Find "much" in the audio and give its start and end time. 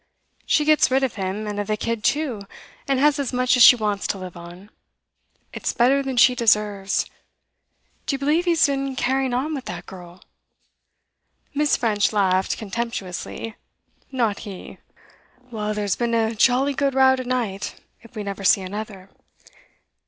3.31-3.55